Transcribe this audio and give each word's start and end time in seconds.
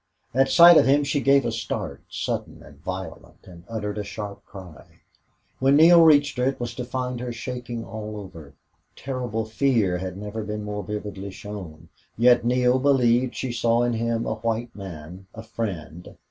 At 0.33 0.49
sight 0.49 0.77
of 0.77 0.87
him 0.87 1.03
she 1.03 1.21
gave 1.21 1.45
a 1.45 1.51
start, 1.51 2.01
sudden 2.09 2.63
and 2.63 2.79
violent, 2.83 3.41
and 3.45 3.65
uttered 3.69 3.99
a 3.99 4.03
sharp 4.03 4.43
cry. 4.47 5.01
When 5.59 5.75
Neale 5.75 6.01
reached 6.01 6.39
her 6.39 6.45
it 6.45 6.59
was 6.59 6.73
to 6.73 6.83
find 6.85 7.19
her 7.19 7.31
shaking 7.31 7.85
all 7.85 8.19
over. 8.19 8.55
Terrible 8.95 9.45
fear 9.45 9.99
had 9.99 10.17
never 10.17 10.43
been 10.43 10.63
more 10.63 10.81
vividly 10.83 11.29
shown, 11.29 11.89
yet 12.17 12.43
Neale 12.43 12.79
believed 12.79 13.35
she 13.35 13.51
saw 13.51 13.83
in 13.83 13.93
him 13.93 14.25
a 14.25 14.33
white 14.37 14.75
man, 14.75 15.27
a 15.35 15.43
friend. 15.43 16.15